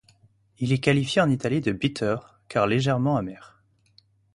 [0.57, 2.15] Il est qualifié en Italie de bitter
[2.49, 3.61] car légèrement amer.